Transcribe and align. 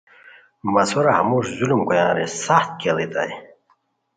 مہ 0.71 0.83
سورا 0.89 1.11
ہموݰ 1.19 1.45
ظلم 1.57 1.81
کویان 1.87 2.11
رے 2.17 2.25
سخت 2.45 2.71
کیڑیتائے 2.81 3.33